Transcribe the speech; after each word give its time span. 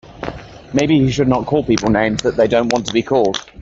Maybe 0.73 0.97
he 0.99 1.11
should 1.11 1.27
not 1.27 1.45
call 1.45 1.63
people 1.63 1.91
names 1.91 2.23
that 2.23 2.35
they 2.35 2.47
don't 2.47 2.73
want 2.73 2.87
to 2.87 2.91
be 2.91 3.03
called. 3.03 3.37